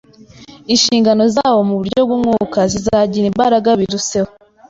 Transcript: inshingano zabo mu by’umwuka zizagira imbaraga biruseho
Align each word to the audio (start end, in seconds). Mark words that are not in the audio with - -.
inshingano 0.73 1.23
zabo 1.35 1.59
mu 1.69 1.77
by’umwuka 1.85 2.59
zizagira 2.71 3.25
imbaraga 3.31 3.69
biruseho 3.79 4.31